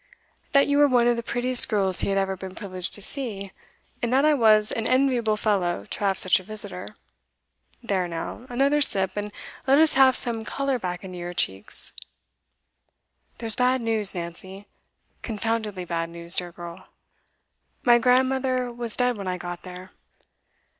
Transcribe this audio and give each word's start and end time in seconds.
'That 0.53 0.65
you 0.67 0.79
were 0.79 0.87
one 0.87 1.05
of 1.07 1.15
the 1.15 1.21
prettiest 1.21 1.69
girls 1.69 1.99
he 1.99 2.09
had 2.09 2.17
ever 2.17 2.35
been 2.35 2.55
privileged 2.55 2.91
to 2.95 3.03
see, 3.03 3.51
and 4.01 4.11
that 4.11 4.25
I 4.25 4.33
was 4.33 4.71
an 4.71 4.87
enviable 4.87 5.37
fellow 5.37 5.85
to 5.85 5.99
have 5.99 6.17
such 6.17 6.39
a 6.39 6.43
visitor. 6.43 6.95
There 7.83 8.07
now, 8.07 8.47
another 8.49 8.81
sip, 8.81 9.11
and 9.15 9.31
let 9.67 9.77
us 9.77 9.93
have 9.93 10.15
some 10.15 10.43
colour 10.43 10.79
back 10.79 11.03
into 11.03 11.19
your 11.19 11.35
cheeks. 11.35 11.91
There's 13.37 13.55
bad 13.55 13.79
news, 13.79 14.15
Nancy; 14.15 14.65
confoundedly 15.21 15.85
bad 15.85 16.09
news, 16.09 16.33
dear 16.33 16.51
girl. 16.51 16.87
My 17.83 17.99
grandmother 17.99 18.71
was 18.71 18.95
dead 18.97 19.17
when 19.17 19.27
I 19.27 19.37
got 19.37 19.61
there. 19.61 19.91